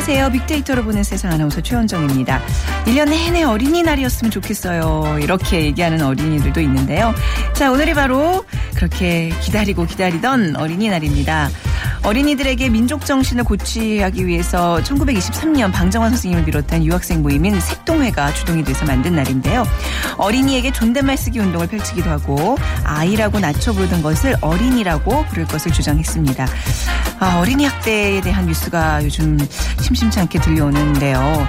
[0.00, 0.32] 안녕하세요.
[0.32, 2.40] 빅데이터로 보는 세상 아나운서 최원정입니다.
[2.86, 5.18] 1년 내내 어린이날이었으면 좋겠어요.
[5.20, 7.14] 이렇게 얘기하는 어린이들도 있는데요.
[7.52, 8.46] 자, 오늘이 바로
[8.80, 11.50] 그렇게 기다리고 기다리던 어린이날입니다.
[12.02, 19.14] 어린이들에게 민족 정신을 고취하기 위해서 1923년 방정환 선생님을 비롯한 유학생 모임인 색동회가 주동이 돼서 만든
[19.14, 19.66] 날인데요.
[20.16, 26.46] 어린이에게 존댓말 쓰기 운동을 펼치기도 하고 아이라고 낮춰 부르던 것을 어린이라고 부를 것을 주장했습니다.
[27.20, 29.38] 아, 어린이 학대에 대한 뉴스가 요즘
[29.82, 31.46] 심심치 않게 들려오는데요.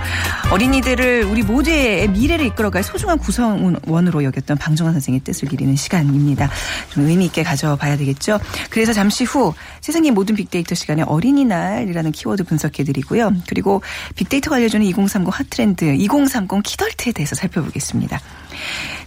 [0.52, 6.50] 어린이들을 우리 모두의 미래를 이끌어갈 소중한 구성원으로 여겼던 방정환 선생의 뜻을 기리는 시간입니다.
[6.90, 8.40] 좀 의미 있게 가져봐야 되겠죠.
[8.70, 13.34] 그래서 잠시 후 세상의 모든 빅데이터 시간에 어린이날이라는 키워드 분석해드리고요.
[13.48, 13.82] 그리고
[14.16, 18.20] 빅데이터가 알려주는 2030 핫트렌드, 2030 키덜트에 대해서 살펴보겠습니다.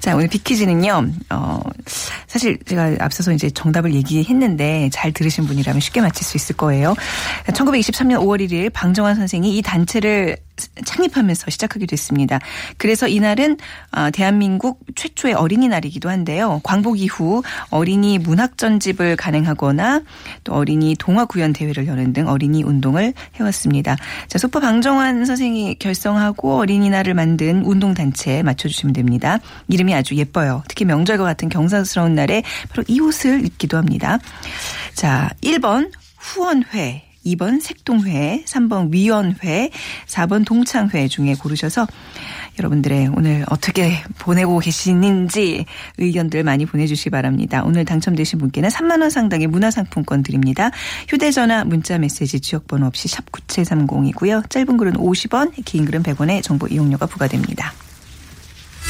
[0.00, 1.60] 자, 오늘 빅퀴즈는요, 어,
[2.26, 6.94] 사실 제가 앞서서 이제 정답을 얘기했는데 잘 들으신 분이라면 쉽게 맞힐 수 있을 거예요.
[7.46, 10.36] 1923년 5월 1일 방정환 선생이 이 단체를
[10.84, 12.38] 창립하면서 시작하기도 했습니다.
[12.76, 13.56] 그래서 이날은
[13.96, 16.60] 어, 대한민국 최초의 어린이날이기도 한데요.
[16.62, 20.02] 광복 이후 어린이 문학 전집을 간행하거나
[20.44, 23.96] 또 어린이 동화 구연 대회를 여는 등 어린이 운동을 해왔습니다.
[24.28, 29.33] 자, 소파 방정환 선생이 결성하고 어린이날을 만든 운동 단체에 맞춰주시면 됩니다.
[29.68, 30.62] 이름이 아주 예뻐요.
[30.68, 34.18] 특히 명절과 같은 경사스러운 날에 바로 이 옷을 입기도 합니다.
[34.94, 37.04] 자, 1번 후원회.
[37.24, 39.70] 2번 색동회, 3번 위원회,
[40.06, 41.86] 4번 동창회 중에 고르셔서
[42.58, 45.64] 여러분들의 오늘 어떻게 보내고 계시는지
[45.98, 47.62] 의견들 많이 보내주시기 바랍니다.
[47.64, 50.70] 오늘 당첨되신 분께는 3만 원 상당의 문화상품권 드립니다.
[51.08, 54.48] 휴대전화, 문자메시지, 지역번호 없이 샵 9730이고요.
[54.50, 57.72] 짧은 글은 50원, 긴 글은 100원의 정보 이용료가 부과됩니다.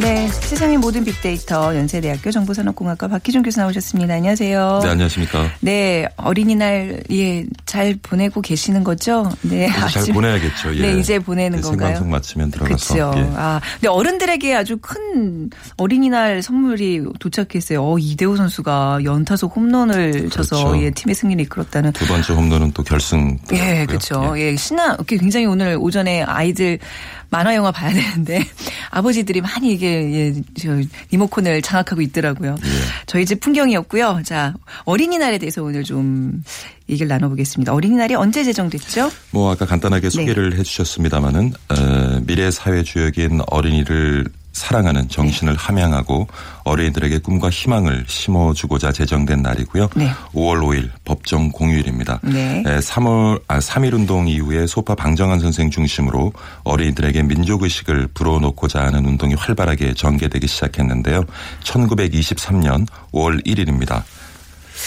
[0.00, 4.14] 네, 세상의 모든 빅데이터 연세대학교 정보산업공학과 박희준 교수 나오셨습니다.
[4.14, 4.80] 안녕하세요.
[4.82, 5.50] 네, 안녕하십니까.
[5.60, 9.30] 네, 어린이날 예 잘 보내고 계시는 거죠?
[9.42, 10.74] 네, 잘 아침- 보내야겠죠.
[10.76, 10.80] 예.
[10.80, 11.88] 네, 이제 보내는 네, 건가요?
[11.90, 12.94] 생방송 마치면 들어가서.
[12.94, 13.18] 그렇죠.
[13.20, 13.32] 예.
[13.36, 17.80] 아, 근데 어른들에게 아주 큰 어린이날 선물이 도착했어요.
[17.84, 20.82] 어, 이대호 선수가 연타석 홈런을 쳐서 그렇죠.
[20.84, 21.92] 예, 팀의 승리를 이끌었다는.
[21.92, 23.38] 두 번째 홈런은 또 결승.
[23.52, 24.34] 예, 그렇죠.
[24.36, 26.80] 예, 신나, 굉장히 오늘 오전에 아이들
[27.30, 28.44] 만화 영화 봐야 되는데
[28.90, 30.80] 아버지들이 많이 이게 예, 저
[31.10, 32.56] 리모컨을 장악하고 있더라고요.
[32.62, 32.70] 예.
[33.06, 34.22] 저희 집 풍경이었고요.
[34.24, 34.54] 자,
[34.84, 36.42] 어린이날에 대해서 오늘 좀
[36.88, 37.72] 얘기를 나눠보겠습니다.
[37.72, 39.10] 어린이날이 언제 제정됐죠?
[39.30, 40.10] 뭐 아까 간단하게 네.
[40.10, 44.26] 소개를 해주셨습니다마는 어, 미래 사회 주역인 어린이를
[44.60, 46.28] 사랑하는 정신을 함양하고
[46.64, 49.88] 어린이들에게 꿈과 희망을 심어주고자 제정된 날이고요.
[49.96, 50.10] 네.
[50.34, 52.20] 5월 5일 법정 공휴일입니다.
[52.22, 52.62] 네.
[52.62, 56.32] 3월 아 3일 운동 이후에 소파 방정환 선생 중심으로
[56.64, 61.24] 어린이들에게 민족 의식을 불어넣고자 하는 운동이 활발하게 전개되기 시작했는데요.
[61.64, 64.02] 1923년 5월 1일입니다.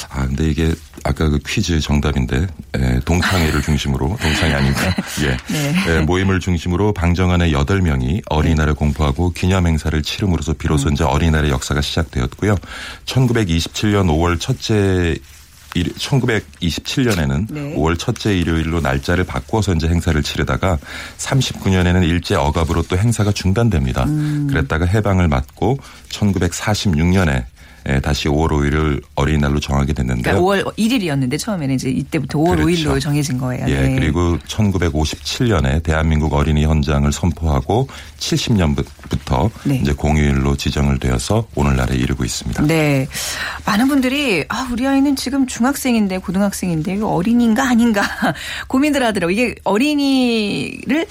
[0.10, 4.96] 아, 근데 이게 아까 그 퀴즈 정답인데, 에, 동창회를 중심으로, 동창회 아닌가?
[5.24, 5.38] 예.
[5.54, 5.92] 네.
[5.92, 10.94] 에, 모임을 중심으로 방정환의 8명이 어린이날을 공포하고 기념 행사를 치름으로써 비로소 음.
[10.94, 12.56] 이제 어린이날의 역사가 시작되었고요.
[13.06, 15.16] 1927년 5월 첫째
[15.76, 17.76] 일, 1927년에는 네.
[17.76, 20.78] 5월 첫째 일요일로 날짜를 바꿔서 이제 행사를 치르다가
[21.18, 24.04] 39년에는 일제 억압으로 또 행사가 중단됩니다.
[24.04, 24.48] 음.
[24.50, 25.80] 그랬다가 해방을 맞고
[26.10, 27.46] 1946년에
[27.90, 30.42] 예, 다시 5월 5일을 어린이날로 정하게 됐는데요.
[30.42, 32.94] 그러니까 5월 1일이었는데 처음에는 이제 이때부터 5월 그렇죠.
[32.94, 33.66] 5일로 정해진 거예요.
[33.68, 33.96] 예, 네.
[33.96, 37.88] 그리고 1957년에 대한민국 어린이 헌장을 선포하고
[38.20, 39.76] 70년부터 네.
[39.82, 42.64] 이제 공휴일로 지정을 되어서 오늘날에 이르고 있습니다.
[42.64, 43.08] 네.
[43.66, 48.02] 많은 분들이, 아, 우리 아이는 지금 중학생인데, 고등학생인데, 이거 어린이인가 아닌가
[48.68, 49.34] 고민들 하더라고요.
[49.34, 51.06] 이게 어린이를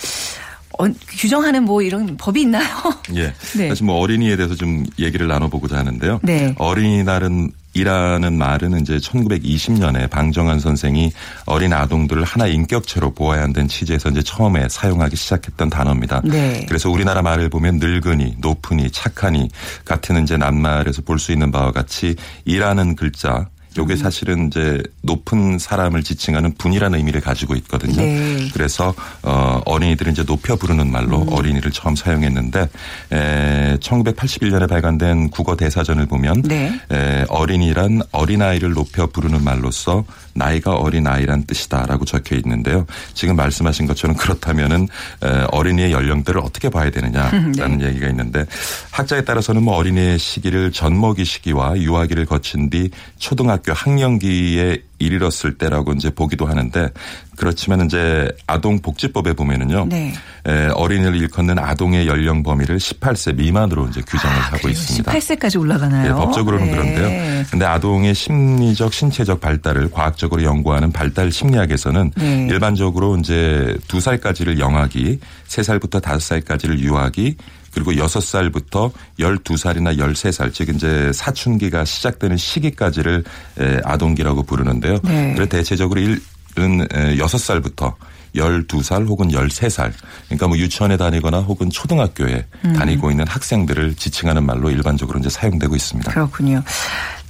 [0.79, 2.67] 어, 규정하는 뭐 이런 법이 있나요?
[3.15, 3.33] 예.
[3.57, 3.69] 네.
[3.69, 6.21] 사실 뭐 어린이에 대해서 좀 얘기를 나눠보고자 하는데요.
[6.23, 6.55] 네.
[6.59, 11.11] 어린이날은 이라는 말은 이제 1920년에 방정환 선생이
[11.47, 16.21] 어린 아동들을 하나 인격체로 보아야 한다는 취지에서 이제 처음에 사용하기 시작했던 단어입니다.
[16.25, 16.67] 네.
[16.69, 19.49] 그래서 우리나라 말을 보면 늙으니, 높으니, 착하니
[19.87, 22.15] 같은 이제 낱말에서 볼 수 있는 바와 같이
[22.45, 23.47] 이라는 글자
[23.77, 27.97] 요게 사실은 이제 높은 사람을 지칭하는 분이라는 의미를 가지고 있거든요.
[27.97, 28.49] 네.
[28.53, 32.69] 그래서 어 어린이들을 이제 높여 부르는 말로 어린이를 처음 사용했는데
[33.13, 36.79] 에 1981년에 발간된 국어 대사전을 보면 네.
[36.91, 40.05] 에 어린이란 어린아이를 높여 부르는 말로서
[40.35, 42.87] 나이가 어린 아이란 뜻이다라고 적혀 있는데요.
[43.15, 44.89] 지금 말씀하신 것처럼 그렇다면은
[45.23, 47.87] 에 어린이의 연령대를 어떻게 봐야 되느냐라는 네.
[47.87, 48.45] 얘기가 있는데
[48.91, 56.11] 학자에 따라서는 뭐 어린이의 시기를 젖먹이 시기와 유아기를 거친 뒤 초등학교 학령기에 이르렀을 때라고 이제
[56.11, 56.89] 보기도 하는데
[57.37, 59.87] 그렇지만 이제 아동복지법에 보면은요.
[59.89, 60.13] 네.
[60.47, 64.73] 에, 어린이를 일컫는 아동의 연령 범위를 18세 미만으로 이제 규정을 아, 하고 그래요?
[64.73, 65.13] 있습니다.
[65.13, 66.11] 18세까지 올라가나요?
[66.11, 66.73] 예, 법적으로는 네.
[66.73, 67.45] 그런데요.
[67.51, 72.47] 근데 아동의 심리적, 신체적 발달을 과학적으로 연구하는 발달 심리학에서는 네.
[72.51, 77.37] 일반적으로 이제 두 살까지를 영아기, 세 살부터 다섯 살까지를 유아기,
[77.73, 83.25] 그리고 여섯 살부터 열두 살이나 열세 살, 즉 이제 사춘기가 시작되는 시기까지를
[83.59, 84.99] 에, 아동기라고 부르는데요.
[85.03, 85.35] 네.
[85.35, 87.97] 그래 대체적으로 일은 에, 여섯 살부터
[88.35, 89.93] 12살 혹은 13살
[90.27, 92.73] 그러니까 뭐 유치원에 다니거나 혹은 초등학교에 음.
[92.73, 96.11] 다니고 있는 학생들을 지칭하는 말로 일반적으로 이제 사용되고 있습니다.
[96.11, 96.63] 그렇군요.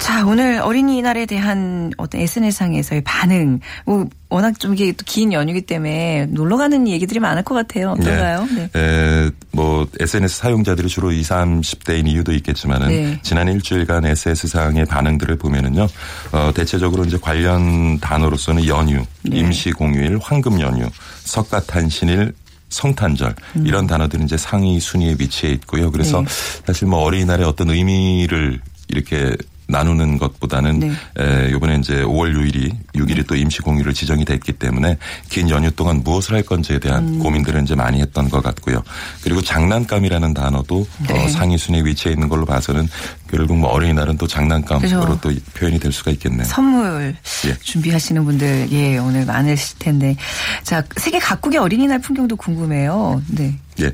[0.02, 6.26] 자, 오늘 어린이날에 대한 어떤 SNS상에서의 반응, 뭐, 워낙 좀 이게 또 긴 연휴기 때문에
[6.30, 7.90] 놀러 가는 얘기들이 많을 것 같아요.
[7.90, 8.48] 어떤가요?
[8.52, 8.68] 네.
[8.74, 13.20] 에, 뭐 SNS 사용자들이 주로 20, 30대인 이유도 있겠지만은 네.
[13.22, 15.86] 지난 일주일간 SNS상의 반응들을 보면은요.
[16.32, 19.38] 어, 대체적으로 이제 관련 단어로서는 연휴, 네.
[19.38, 20.88] 임시 공휴일, 황금 연휴,
[21.24, 22.32] 석가탄신일
[22.70, 23.66] 성탄절 음.
[23.66, 25.92] 이런 단어들은 이제 상위 순위에 위치해 있고요.
[25.92, 26.26] 그래서 네.
[26.66, 29.36] 사실 뭐 어린이날의 어떤 의미를 이렇게
[29.72, 30.92] 나누는 것보다는 네.
[31.18, 34.98] 에, 이번에 이제 5월 6일이 6일이 또 임시 공휴일로 지정이 됐기 때문에
[35.28, 37.18] 긴 연휴 동안 무엇을 할 건지에 대한 음.
[37.18, 38.82] 고민들을 이제 많이 했던 것 같고요.
[39.24, 41.24] 그리고 장난감이라는 단어도 네.
[41.24, 42.88] 어, 상위 순위에 위치해 있는 걸로 봐서는
[43.30, 45.18] 결국 뭐 어린이날은 또 장난감으로 그죠.
[45.22, 46.44] 또 표현이 될 수가 있겠네요.
[46.44, 47.16] 선물
[47.46, 47.56] 예.
[47.62, 50.14] 준비하시는 분들, 예, 오늘 많으실 텐데.
[50.62, 53.22] 자, 세계 각국의 어린이날 풍경도 궁금해요.
[53.28, 53.56] 네.
[53.80, 53.86] 예,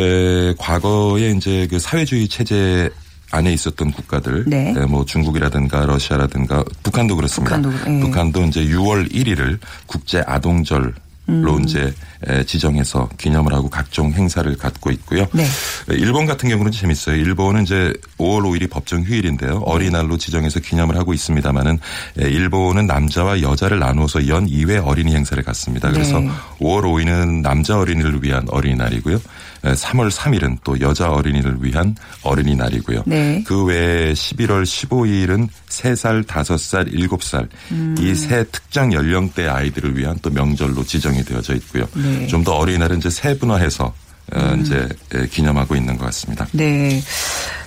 [0.00, 2.88] 에, 과거에 이제 그 사회주의 체제
[3.30, 4.74] 안에 있었던 국가들, 네.
[4.76, 7.60] 에, 뭐 중국이라든가 러시아라든가 북한도 그렇습니다.
[7.60, 8.00] 북한도, 예.
[8.00, 10.94] 북한도 이제 6월 1일을 국제 아동절
[11.28, 11.64] 로 음.
[11.64, 11.92] 이제
[12.24, 15.26] 에, 지정해서 기념을 하고 각종 행사를 갖고 있고요.
[15.32, 15.42] 네.
[15.42, 15.46] 에,
[15.90, 17.16] 일본 같은 경우는 재밌어요.
[17.16, 19.58] 일본은 이제 5월 5일이 법정 휴일인데요.
[19.66, 21.80] 어린이날로 지정해서 기념을 하고 있습니다만은
[22.20, 25.90] 에, 일본은 남자와 여자를 나누어서 연 2회 어린이 행사를 갖습니다.
[25.90, 26.30] 그래서 네.
[26.60, 29.20] 5월 5일은 남자 어린이를 위한 어린이날이고요.
[29.62, 33.02] 3월 3일은 또 여자 어린이를 위한 어린이날이고요.
[33.06, 33.42] 네.
[33.44, 37.96] 그 외에 11월 15일은 3살, 5살, 7살 음.
[37.98, 41.84] 이세 특정 연령대 아이들을 위한 또 명절로 지정 이 되어져 있고요.
[41.94, 42.02] 네.
[42.02, 42.28] 음.
[42.28, 43.92] 좀더 어린이날은 이제 세분화해서
[44.34, 46.46] 어, 이제 에, 기념하고 있는 것 같습니다.
[46.52, 47.00] 네.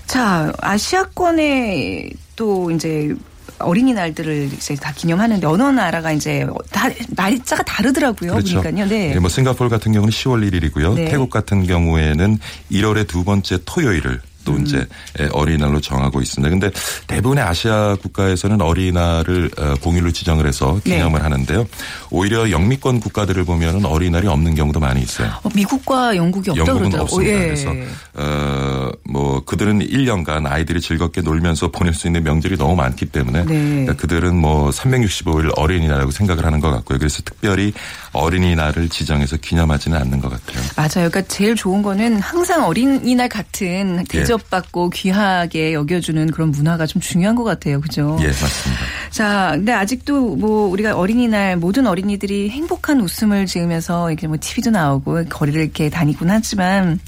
[0.07, 3.13] 자, 아시아권에 또 이제
[3.60, 8.34] 어린이날들을 이제 다 기념하는데 어느 나라가 이제 다 날짜가 다르더라고요.
[8.34, 8.88] 보니까요.
[8.88, 9.19] 네.
[9.19, 10.95] 뭐 싱가포르 같은 경우는 10월 1일이고요.
[10.95, 11.06] 네.
[11.06, 12.40] 태국 같은 경우에는
[12.72, 14.65] 1월의 두 번째 토요일을 또 음.
[14.65, 14.86] 이제
[15.31, 16.50] 어린이날로 정하고 있습니다.
[16.50, 16.71] 근데
[17.07, 20.95] 대부분의 아시아 국가에서는 어린이날을 어, 공휴일로 지정을 해서 네.
[20.95, 21.65] 기념을 하는데요.
[22.09, 25.31] 오히려 영미권 국가들을 보면은 어린이날이 없는 경우도 많이 있어요.
[25.44, 27.04] 어, 미국과 영국이 없다 영국은 그러더라고요.
[27.04, 27.33] 없습니다.
[27.33, 27.45] 예.
[27.45, 27.69] 그래서
[28.16, 33.45] 어 뭐 그들은 1년간 아이들이 즐겁게 놀면서 보낼 수 있는 명절이 너무 많기 때문에 네.
[33.45, 36.99] 그러니까 그들은 뭐 365일 어린이날이라고 생각을 하는 것 같고요.
[36.99, 37.73] 그래서 특별히
[38.14, 40.64] 어린이날을 지정해서 기념하지는 않는 것 같아요.
[40.75, 41.09] 맞아요.
[41.09, 47.36] 그러니까 제일 좋은 거는 항상 어린이날 같은 대접 받고 귀하게 여겨주는 그런 문화가 좀 중요한
[47.36, 47.81] 것 같아요.
[47.81, 48.18] 그죠?
[48.22, 48.81] 예, 맞습니다.
[49.10, 55.26] 자, 근데 아직도 뭐 우리가 어린이날 모든 어린이들이 행복한 웃음을 지으면서 이렇게 뭐 TV도 나오고
[55.30, 57.00] 거리를 이렇게 다니곤 하지만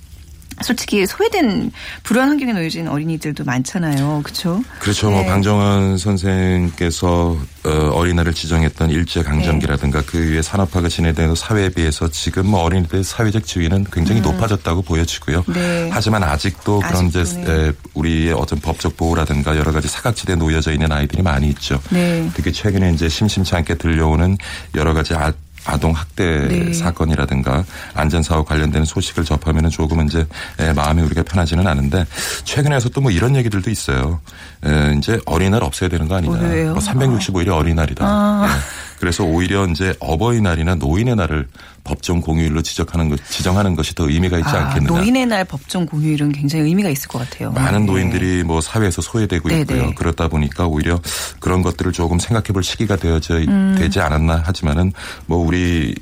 [0.64, 1.72] 솔직히 소외된
[2.04, 4.22] 불우한 환경에 놓여진 어린이들도 많잖아요.
[4.24, 4.62] 그렇죠?
[4.80, 5.10] 그렇죠.
[5.10, 5.16] 네.
[5.16, 12.48] 뭐 방정환 선생께서 어, 어린이날을 지정했던 일제 강점기라든가 그 이후에 산업화가 진행되는 사회에 비해서 지금
[12.48, 15.44] 뭐 어린이들의 사회적 지위는 굉장히 높아졌다고 보여지고요.
[15.48, 15.54] 음.
[15.54, 15.90] 네.
[15.92, 17.68] 하지만 아직도 그런 이제 아직도, 네.
[17.68, 21.80] 에, 우리의 어떤 법적 보호라든가 여러 가지 사각지대에 놓여져 있는 아이들이 많이 있죠.
[21.90, 22.30] 네.
[22.34, 24.38] 특히 최근에 이제 심심치 않게 들려오는
[24.76, 25.32] 여러 가지 아,
[25.66, 26.74] 아동 학대 네.
[26.74, 27.64] 사건이라든가
[27.94, 30.26] 안전 사고 관련된 소식을 접하면 조금 이제
[30.60, 32.06] 에, 마음이 우리가 편하지는 않은데
[32.46, 34.20] 최근에서 또 뭐 이런 얘기들도 있어요.
[34.64, 36.38] 에, 이제 어린이날 없애야 되는 거 아니냐.
[36.70, 36.74] 어?
[36.74, 38.06] 뭐 365일이 어린이날이다.
[38.06, 38.48] 아.
[38.48, 38.91] 예.
[39.02, 41.48] 그래서 오히려 이제 어버이날이나 노인의 날을
[41.84, 44.96] 법정 공휴일로 지적하는 것, 지정하는 것이 더 의미가 있지 아, 않겠느냐.
[44.96, 47.52] 노인의 날 법정 공휴일은 굉장히 의미가 있을 것 같아요.
[47.52, 47.86] 많은 네.
[47.88, 49.62] 노인들이 뭐 사회에서 소외되고 네네.
[49.62, 49.96] 있고요.
[49.96, 51.02] 그렇다 보니까 오히려
[51.40, 53.76] 그런 것들을 조금 생각해 볼 시기가 되어져 음.
[53.76, 54.94] 되지 않았나 하지만은
[55.26, 55.96] 뭐 우리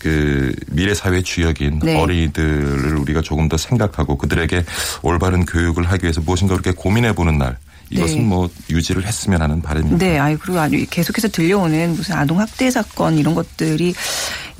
[0.00, 2.00] 그 미래 사회 주역인 네.
[2.00, 4.64] 어린이들을 우리가 조금 더 생각하고 그들에게
[5.02, 7.58] 올바른 교육을 하기 위해서 무엇인가 그렇게 고민해 보는 날
[7.90, 8.22] 이것은 네.
[8.22, 10.04] 뭐 유지를 했으면 하는 바람입니다.
[10.04, 13.94] 네, 아이 그리고 아주 계속해서 들려오는 무슨 아동 학대 사건 이런 것들이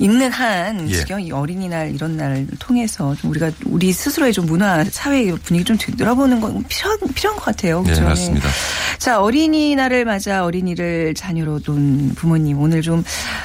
[0.01, 0.95] 있는 한 예.
[0.95, 5.77] 지금 이 어린이날 이런 날을 통해서 좀 우리가 우리 스스로의 좀 문화 사회 분위기 좀
[5.77, 7.81] 되돌아보는 건 필요한 필요한 것 같아요.
[7.83, 8.03] 네, 그죠?
[8.03, 8.49] 맞습니다.
[8.97, 13.03] 자, 어린이날을 맞아 어린이를 자녀로 둔 부모님 오늘 좀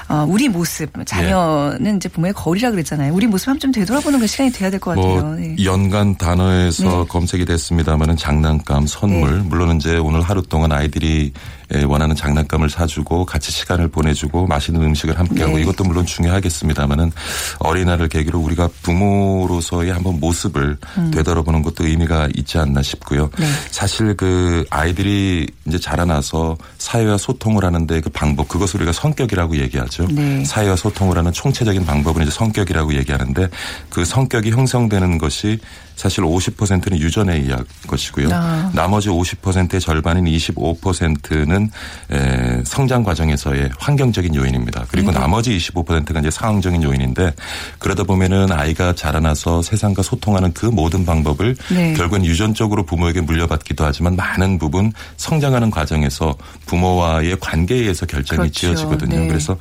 [0.08, 3.12] 어, 우리 모습 자녀는 이제 부모의 거울이라 그랬잖아요.
[3.12, 5.22] 우리 모습 한번 좀 되돌아보는 그 시간이 돼야 될 것 같아요.
[5.22, 5.56] 뭐 네.
[5.64, 7.04] 연간 단어에서 네.
[7.08, 9.44] 검색이 됐습니다만은 장난감, 선물 네.
[9.48, 11.32] 물론 이제 오늘 하루 동안 아이들이
[11.65, 15.62] 에, 원하는 장난감을 사주고 같이 시간을 보내주고 맛있는 음식을 함께하고 네.
[15.62, 17.12] 이것도 물론 중요하겠습니다만은
[17.58, 20.76] 어린이날을 계기로 우리가 부모로서의 한번 모습을
[21.12, 23.24] 되돌아보는 것도 의미가 있지 않나 싶고요.
[23.24, 23.30] 음.
[23.38, 23.46] 네.
[23.70, 30.06] 사실 그 아이들이 이제 자라나서 사회와 소통을 하는데 그 방법 그것을 우리가 성격이라고 얘기하죠.
[30.10, 30.44] 네.
[30.44, 33.48] 사회와 소통을 하는 총체적인 방법은 이제 성격이라고 얘기하는데
[33.90, 35.58] 그 성격이 형성되는 것이
[35.96, 38.28] 사실 50%는 유전에 의한 것이고요.
[38.30, 38.70] 아.
[38.74, 41.70] 나머지 50%의 절반인 25%는
[42.12, 44.84] 에, 성장 과정에서의 환경적인 요인입니다.
[44.88, 45.18] 그리고 네.
[45.18, 47.32] 나머지 25%가 이제 상황적인 요인인데
[47.78, 51.94] 그러다 보면은 아이가 자라나서 세상과 소통하는 그 모든 방법을 네.
[51.94, 56.36] 결국은 유전적으로 부모에게 물려받기도 하지만 많은 부분 성장하는 과정에서
[56.66, 58.60] 부모와의 관계에 의해서 결정이 그렇죠.
[58.60, 59.20] 지어지거든요.
[59.20, 59.28] 네.
[59.28, 59.56] 그래서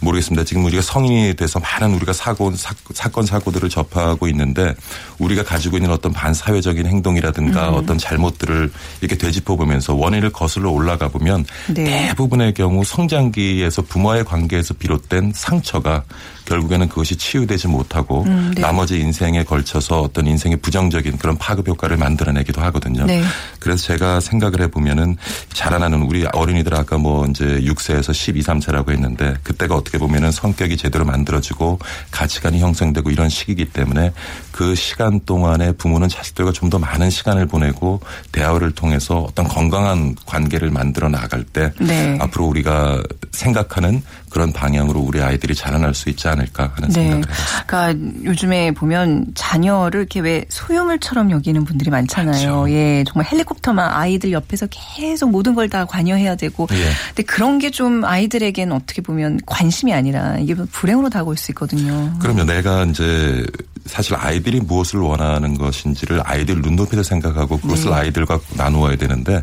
[0.00, 0.44] 모르겠습니다.
[0.44, 4.74] 지금 우리가 성인이 돼서 많은 우리가 사고 사, 사건 사고들을 접하고 있는데
[5.18, 7.74] 우리가 가지고 있는 어떤 반사회적인 행동이라든가 음.
[7.74, 12.08] 어떤 잘못들을 이렇게 되짚어 보면서 원인을 거슬러 올라가 보면 네.
[12.08, 16.04] 대부분의 경우 성장기에서 부모와의 관계에서 비롯된 상처가
[16.50, 18.60] 결국에는 그것이 치유되지 못하고 음, 네.
[18.60, 23.04] 나머지 인생에 걸쳐서 어떤 인생의 부정적인 그런 파급 효과를 만들어내기도 하거든요.
[23.04, 23.22] 네.
[23.60, 25.16] 그래서 제가 생각을 해보면은
[25.52, 31.04] 자라나는 우리 어린이들 아까 뭐 이제 6세에서 12, 3세라고 했는데 그때가 어떻게 보면은 성격이 제대로
[31.04, 31.78] 만들어지고
[32.10, 34.12] 가치관이 형성되고 이런 시기이기 때문에
[34.50, 37.98] 그 시간 동안 에 부모는 자식들과 좀 더 많은 시간을 보내고
[38.30, 42.16] 대화를 통해서 어떤 건강한 관계를 만들어 나갈 때 네.
[42.20, 43.02] 앞으로 우리가
[43.32, 46.94] 생각하는 그런 방향으로 우리 아이들이 자라날 수 있지 않을까 하는 네.
[46.94, 47.64] 생각을 해봤습니다.
[47.66, 52.60] 그러니까 요즘에 보면 자녀를 이렇게 왜 소유물처럼 여기는 분들이 많잖아요.
[52.60, 52.70] 많죠.
[52.70, 56.66] 예, 정말 헬리콥터만 아이들 옆에서 계속 모든 걸 다 관여해야 되고.
[56.72, 56.84] 예.
[57.08, 62.12] 근데 그런 게 좀 아이들에게는 어떻게 보면 관심이 아니라 이게 불행으로 다가올 수 있거든요.
[62.20, 62.44] 그럼요.
[62.44, 63.44] 내가 이제
[63.90, 67.96] 사실 아이들이 무엇을 원하는 것인지를 아이들 눈높이에서 생각하고 그것을 네.
[67.96, 69.42] 아이들과 나누어야 되는데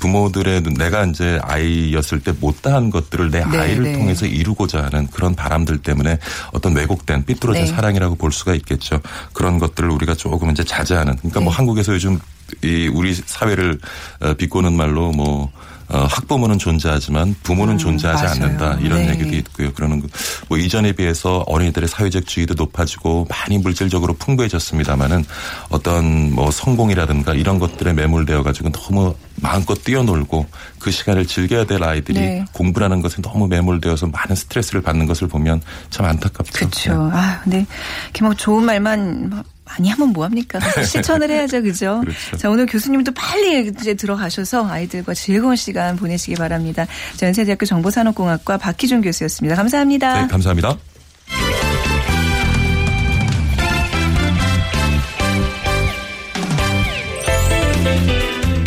[0.00, 3.92] 부모들의 눈- 내가 이제 아이였을 때 못다한 것들을 내 네, 아이를 네.
[3.94, 6.18] 통해서 이루고자 하는 그런 바람들 때문에
[6.52, 7.66] 어떤 왜곡된 삐뚤어진 네.
[7.72, 9.00] 사랑이라고 볼 수가 있겠죠.
[9.32, 11.16] 그런 것들을 우리가 조금 이제 자제하는.
[11.16, 11.56] 그러니까 뭐 네.
[11.56, 12.18] 한국에서 요즘
[12.62, 13.78] 이 우리 사회를
[14.20, 15.50] 어, 비꼬는 말로 뭐
[15.88, 18.42] 어, 학부모는 존재하지만 부모는 존재하지 음, 맞아요.
[18.42, 19.10] 않는다 이런 네.
[19.10, 19.72] 얘기도 있고요.
[19.72, 20.08] 그러는 거.
[20.48, 25.24] 뭐 이전에 비해서 어린이들의 사회적 지위도 높아지고 많이 물질적으로 풍부해졌습니다마는
[25.68, 30.46] 어떤 뭐 성공이라든가 이런 것들에 매몰되어 가지고 너무 마음껏 뛰어놀고
[30.80, 32.44] 그 시간을 즐겨야 될 아이들이 네.
[32.52, 36.52] 공부라는 것에 너무 매몰되어서 많은 스트레스를 받는 것을 보면 참 안타깝죠.
[36.52, 37.10] 그렇죠.
[37.12, 37.64] 아, 근데
[38.06, 40.60] 이렇게 뭐 좋은 말만 막 많이 하면 뭐합니까?
[40.84, 42.00] 실천을 해야죠, 그죠?
[42.00, 42.36] 그렇죠.
[42.36, 46.86] 자, 오늘 교수님도 빨리 이제 들어가셔서 아이들과 즐거운 시간 보내시기 바랍니다.
[47.16, 49.56] 자, 연세대학교 정보산업공학과 박희준 교수였습니다.
[49.56, 50.22] 감사합니다.
[50.22, 50.76] 네, 감사합니다.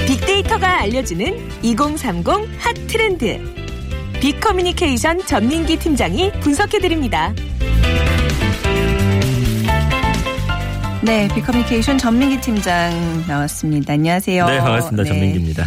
[0.07, 2.27] 빅데이터가 알려주는 2030
[2.59, 3.39] 핫 트렌드.
[4.19, 7.33] 빅커뮤니케이션 전민기 팀장이 분석해드립니다.
[11.01, 13.93] 네, 빅커뮤니케이션 전민기 팀장 나왔습니다.
[13.93, 14.45] 안녕하세요.
[14.45, 15.03] 네, 반갑습니다.
[15.03, 15.09] 네.
[15.09, 15.63] 전민기입니다.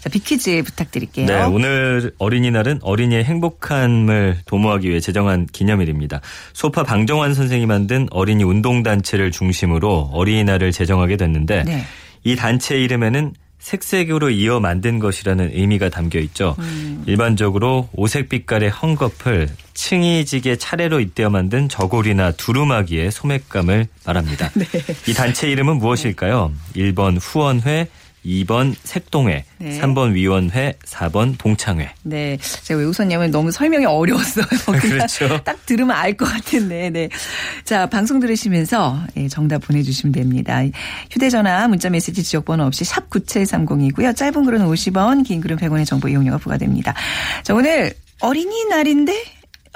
[0.00, 1.26] 자, 빅퀴즈 부탁드릴게요.
[1.26, 6.20] 네, 오늘 어린이날은 어린이의 행복함을 도모하기 위해 제정한 기념일입니다.
[6.52, 11.84] 소파 방정환 선생이 만든 어린이 운동단체를 중심으로 어린이날을 제정하게 됐는데 네.
[12.24, 16.56] 이 단체 이름에는 색색으로 이어 만든 것이라는 의미가 담겨 있죠.
[16.58, 17.04] 음.
[17.06, 24.50] 일반적으로 오색 빛깔의 헝겊을 층이 지게 차례로 잇대어 만든 저고리나 두루마기의 소매감을 말합니다.
[24.58, 24.66] 네.
[25.08, 26.52] 이 단체 이름은 무엇일까요?
[26.74, 27.86] 1번 후원회,
[28.24, 29.80] 2번 색동회, 네.
[29.80, 31.90] 3번 위원회, 4번 동창회.
[32.02, 32.38] 네.
[32.62, 34.44] 제가 왜 웃었냐면 너무 설명이 어려웠어요.
[34.66, 35.42] 그냥 그렇죠.
[35.42, 36.90] 딱 들으면 알 것 같은데.
[36.90, 37.08] 네.
[37.64, 40.62] 자, 방송 들으시면서 예, 정답 보내주시면 됩니다.
[41.10, 44.14] 휴대전화, 문자메시지 지역번호 없이 샵 9730이고요.
[44.14, 46.94] 짧은 글은 50원, 긴 글은 100원의 정보 이용료가 부과됩니다.
[47.42, 49.24] 자, 오늘 어린이날인데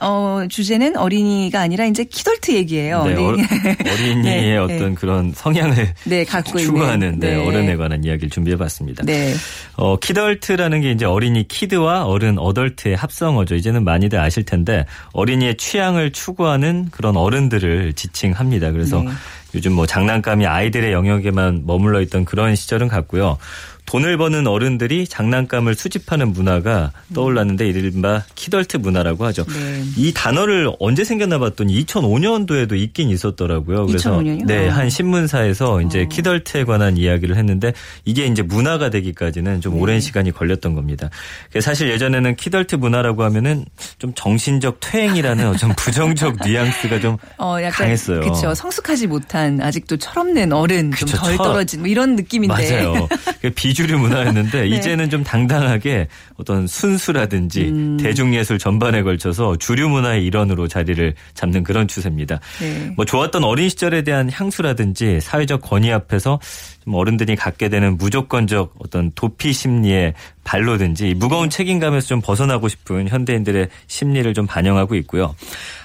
[0.02, 3.04] 어, 주제는 어린이가 아니라 이제 키덜트 얘기예요.
[3.04, 4.94] 네, 어, 린이 의 네, 어떤 네.
[4.94, 7.18] 그런 성향을 네, 갖고 추구하는.
[7.18, 7.46] 네, 네.
[7.46, 9.04] 어른에 관한 이야기를 준비해봤습니다.
[9.04, 9.34] 네.
[9.76, 13.54] 어, 키덜트라는 게 이제 어린이 kid와 어른 adult의 합성어죠.
[13.54, 18.72] 이제는 많이들 아실 텐데 어린이의 취향을 추구하는 그런 어른들을 지칭합니다.
[18.72, 19.08] 그래서 네.
[19.54, 23.38] 요즘 뭐 장난감이 아이들의 영역에만 머물러 있던 그런 시절은 갔고요.
[23.86, 29.44] 돈을 버는 어른들이 장난감을 수집하는 문화가 떠올랐는데 이른바 키덜트 문화라고 하죠.
[29.44, 29.82] 네.
[29.96, 33.86] 이 단어를 언제 생겼나 봤더니 2005년도에도 있긴 있었더라고요.
[33.86, 34.46] 그래서 2005 년이요?
[34.46, 34.72] 네, 어.
[34.72, 37.72] 한 신문사에서 이제 키덜트에 관한 이야기를 했는데
[38.04, 39.80] 이게 이제 문화가 되기까지는 좀 네.
[39.80, 41.08] 오랜 시간이 걸렸던 겁니다.
[41.50, 43.64] 그래서 사실 예전에는 키덜트 문화라고 하면은
[43.98, 48.20] 좀 정신적 퇴행이라는 어좀 부정적 뉘앙스가 좀 어, 약간 강했어요.
[48.20, 48.54] 그렇죠.
[48.54, 52.82] 성숙하지 못한 아직도 철없는 어른 좀덜 철- 떨어진 뭐 이런 느낌인데.
[52.82, 53.08] 맞아요.
[53.40, 54.66] 그 비주류 문화였는데 네.
[54.68, 57.96] 이제는 좀 당당하게 어떤 순수라든지 음.
[57.98, 62.40] 대중예술 전반에 걸쳐서 주류 문화의 일원으로 자리를 잡는 그런 추세입니다.
[62.60, 62.92] 네.
[62.96, 69.10] 뭐 좋았던 어린 시절에 대한 향수라든지 사회적 권위 앞에서 좀 어른들이 갖게 되는 무조건적 어떤
[69.14, 70.14] 도피 심리의
[70.44, 75.34] 발로든지 이 무거운 책임감에서 좀 벗어나고 싶은 현대인들의 심리를 좀 반영하고 있고요.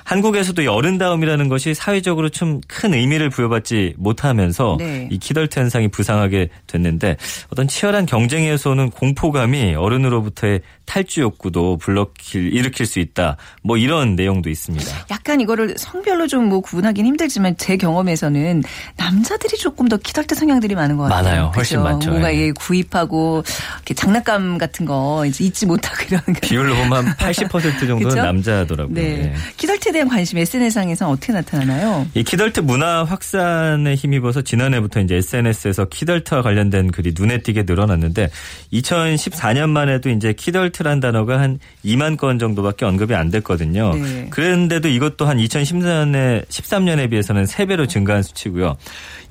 [0.03, 5.07] 한국에서도 이 어른다움이라는 것이 사회적으로 좀 큰 의미를 부여받지 못하면서 네.
[5.11, 7.17] 이 키덜트 현상이 부상하게 됐는데
[7.49, 13.37] 어떤 치열한 경쟁에서는 공포감이 어른으로부터의 탈주 욕구도 불러킬 일으킬 수 있다.
[13.63, 14.85] 뭐 이런 내용도 있습니다.
[15.09, 18.63] 약간 이거를 성별로 좀 뭐 구분하기는 힘들지만 제 경험에서는
[18.97, 21.23] 남자들이 조금 더 키덜트 성향들이 많은 것 같아요.
[21.23, 21.51] 많아요.
[21.55, 21.89] 훨씬 그죠?
[21.89, 22.09] 많죠.
[22.11, 22.41] 뭔가 예.
[22.41, 23.43] 예, 구입하고
[23.77, 26.33] 이렇게 장난감 같은 거 이제 잊지 못하고 이런 거.
[26.41, 28.15] 비율로 보면 한80% 정도는 그쵸?
[28.21, 28.95] 남자더라고요.
[28.95, 29.01] 네.
[29.01, 29.33] 예.
[29.57, 32.07] 키덜트에 대한 관심 SNS상에서는 어떻게 나타나나요?
[32.13, 38.29] 이 키덜트 문화 확산에 힘입어서 지난해부터 이제 SNS에서 키덜트와 관련된 글이 눈에 띄게 늘어났는데
[38.73, 43.93] 2014년만 해도 이제 키덜트란 단어가 한 2만 건 정도밖에 언급이 안 됐거든요.
[43.95, 44.27] 네.
[44.29, 48.75] 그런데도 이것도 한 2013년에 13년에 비해서는 3배로 증가한 수치고요.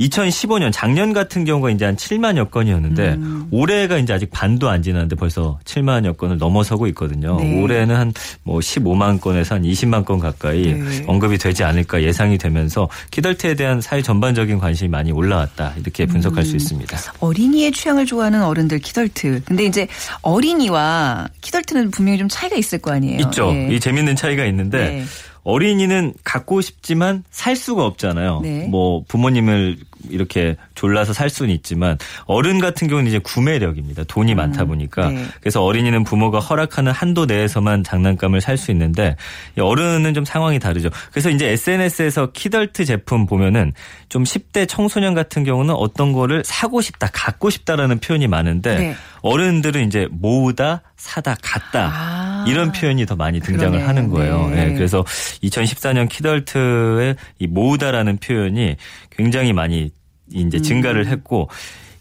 [0.01, 3.49] 2015년 작년 같은 경우 가 이제 한 7만여 건이었는데 음.
[3.51, 7.39] 올해가 이제 아직 반도 안 지났는데 벌써 7만여 건을 넘어서고 있거든요.
[7.41, 7.61] 네.
[7.63, 11.05] 올해는 한 뭐 15만 건에서 한 20만 건 가까이 네.
[11.07, 16.45] 언급이 되지 않을까 예상이 되면서 키덜트에 대한 사회 전반적인 관심이 많이 올라왔다 이렇게 분석할 음.
[16.45, 16.99] 수 있습니다.
[17.21, 19.43] 어린이의 취향을 좋아하는 어른들 키덜트.
[19.45, 19.87] 근데 이제
[20.23, 23.21] 어린이와 키덜트는 분명히 좀 차이가 있을 거 아니에요.
[23.21, 23.53] 있죠.
[23.55, 23.75] 예.
[23.75, 25.05] 이 재밌는 차이가 있는데 네.
[25.43, 28.41] 어린이는 갖고 싶지만 살 수가 없잖아요.
[28.43, 28.67] 네.
[28.69, 29.77] 뭐 부모님을
[30.09, 34.05] 이렇게 졸라서 살 수는 있지만 어른 같은 경우는 이제 구매력입니다.
[34.05, 35.25] 돈이 많다 보니까 네.
[35.41, 39.17] 그래서 어린이는 부모가 허락하는 한도 내에서만 장난감을 살 수 있는데
[39.57, 40.91] 이 어른은 좀 상황이 다르죠.
[41.11, 43.73] 그래서 이제 SNS에서 키덜트 제품 보면은
[44.11, 48.97] 좀 10대 청소년 같은 경우는 어떤 거를 사고 싶다, 갖고 싶다라는 표현이 많은데 네.
[49.23, 52.45] 어른들은 이제 모으다, 사다, 갖다 아.
[52.47, 53.89] 이런 표현이 더 많이 등장을 그러네요.
[53.89, 54.49] 하는 거예요.
[54.51, 54.69] 네.
[54.71, 55.05] 예, 그래서
[55.43, 58.77] 2014년 키덜트의 이 모으다라는 표현이
[59.11, 59.91] 굉장히 많이
[60.33, 60.63] 이제 음.
[60.63, 61.49] 증가를 했고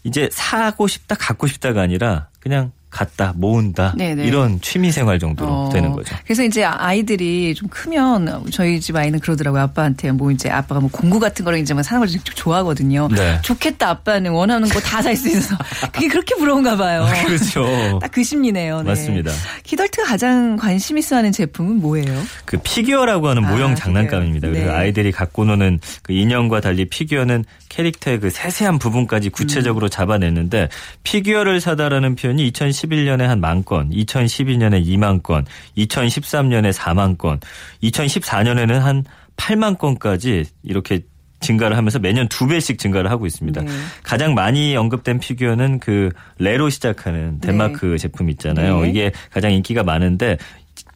[0.04, 4.24] 이제 사고 싶다, 갖고 싶다가 아니라 그냥 갖다, 모은다 네네.
[4.24, 6.14] 이런 취미 생활 정도로 어, 되는 거죠.
[6.24, 9.62] 그래서 이제 아이들이 좀 크면 저희 집 아이는 그러더라고요.
[9.62, 13.08] 아빠한테 뭐 이제 아빠가 뭐 공구 같은 거를 이제 막 사는 걸 좀 좋아하거든요.
[13.12, 13.38] 네.
[13.42, 15.56] 좋겠다 아빠는 원하는 거 다 살 수 있어서
[15.92, 17.06] 그게 그렇게 부러운가 봐요.
[17.26, 17.98] 그렇죠.
[18.00, 18.78] 딱 그 심리네요.
[18.82, 18.88] 네.
[18.90, 19.30] 맞습니다.
[19.62, 22.20] 키덜트가 가장 관심 있어 하는 제품은 뭐예요?
[22.44, 23.76] 그 피규어라고 하는 아, 모형.
[23.76, 24.48] 장난감입니다.
[24.48, 24.72] 그래서 네.
[24.76, 29.90] 아이들이 갖고 노는 그 인형과 달리 피규어는 캐릭터의 그 세세한 부분까지 구체적으로 음.
[29.90, 30.68] 잡아냈는데
[31.04, 32.44] 피규어를 사다라는 표현이
[32.80, 35.44] 2011년에 한 만 건, 2012년에 2만 건,
[35.76, 37.40] 2013년에 4만 건,
[37.82, 39.04] 2014년에는 한
[39.36, 41.00] 8만 건까지 이렇게
[41.40, 43.62] 증가를 하면서 매년 두 배씩 증가를 하고 있습니다.
[43.62, 43.70] 네.
[44.02, 48.82] 가장 많이 언급된 피규어는 그 레로 시작하는 덴마크 제품 있잖아요.
[48.82, 48.90] 네.
[48.90, 50.36] 이게 가장 인기가 많은데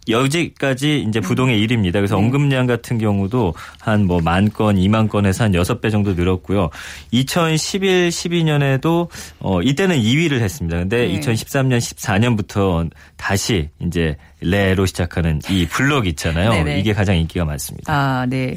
[0.09, 1.95] 여기까지 이제 부동의 1위입니다.
[1.95, 2.23] 그래서 네.
[2.25, 6.71] 언급량 같은 경우도 한 뭐 만 건, 2만 건에서 한 6배 정도 늘었고요.
[7.11, 9.09] 2011, 12년에도
[9.41, 10.79] 어 이때는 2위를 했습니다.
[10.79, 11.21] 근데 네.
[11.21, 16.51] 2013년, 14년부터 다시 이제 레로 시작하는 이 블럭 있잖아요.
[16.51, 16.81] 네네.
[16.81, 17.93] 이게 가장 인기가 많습니다.
[17.93, 18.57] 아, 네.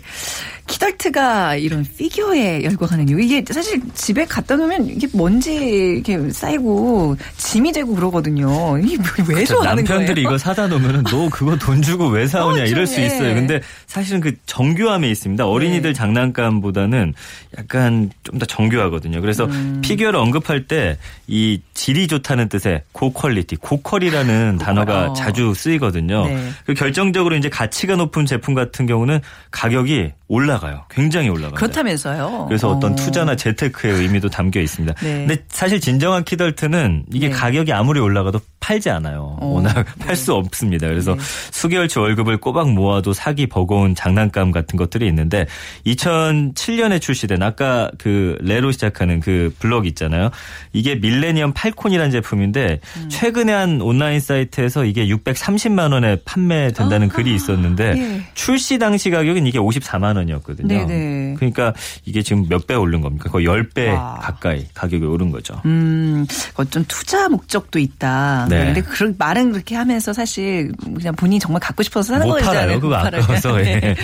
[0.67, 3.21] 키덜트가 이런 피규어에 열광하는 이유.
[3.21, 8.77] 이게 사실 집에 갖다 놓으면 이게 먼지 이렇게 쌓이고 짐이 되고 그러거든요.
[8.79, 10.35] 이게 왜저 좋아하는 남편들이 거예요?
[10.35, 13.29] 이거 사다 놓으면은 너 그거 돈 주고 왜 사오냐 어, 이럴 좀, 수 있어요.
[13.29, 13.33] 예.
[13.33, 15.47] 근데 사실은 그 정교함에 있습니다.
[15.47, 15.93] 어린이들 네.
[15.93, 17.13] 장난감보다는
[17.57, 19.19] 약간 좀 더 정교하거든요.
[19.19, 19.81] 그래서 음.
[19.81, 20.97] 피규어를 언급할 때
[21.29, 25.13] 이 질이 좋다는 뜻의 고퀄리티, 고퀄이라는 단어가 어.
[25.13, 26.25] 자주 쓰이 거든요.
[26.27, 26.49] 네.
[26.65, 29.19] 그 결정적으로 이제 가치가 높은 제품 같은 경우는
[29.51, 30.83] 가격이 올라가요.
[30.89, 31.55] 굉장히 올라가요.
[31.55, 32.45] 그렇다면서요.
[32.47, 32.95] 그래서 어떤 어.
[32.95, 34.93] 투자나 재테크의 의미도 담겨 있습니다.
[35.01, 35.25] 네.
[35.25, 37.33] 근데 사실 진정한 키덜트는 이게 네.
[37.33, 39.37] 가격이 아무리 올라가도 팔지 않아요.
[39.39, 39.45] 어.
[39.47, 40.87] 워낙 팔수 없습니다.
[40.87, 41.21] 그래서 네.
[41.51, 45.45] 수개월치 월급을 꼬박 모아도 사기 버거운 장난감 같은 것들이 있는데
[45.85, 50.29] 2007년에 출시된 아까 그 레로 시작하는 그 블럭 있잖아요.
[50.73, 53.09] 이게 밀레니엄 팔콘이라는 제품인데 음.
[53.09, 58.21] 최근에 한 온라인 사이트에서 이게 630만 원에 판매된다는 글이 있었는데 예.
[58.33, 60.67] 출시 당시 가격은 이게 54만 원이었거든요.
[60.67, 61.35] 네네.
[61.37, 61.73] 그러니까
[62.05, 63.29] 이게 지금 몇 배 오른 겁니까?
[63.29, 64.15] 거의 10배 와.
[64.21, 65.61] 가까이 가격이 오른 거죠.
[65.65, 66.25] 음,
[66.55, 68.47] 어떤 투자 목적도 있다.
[68.49, 68.65] 네.
[68.65, 72.59] 근데 그런 말은 그렇게 하면서 사실 그냥 본인이 정말 갖고 싶어서 사는 못 거잖아요.
[72.59, 72.79] 팔아요.
[72.81, 73.21] 그거 못 팔아요.
[73.23, 73.59] 아까워서.
[73.65, 73.79] 예.
[73.79, 73.95] 네.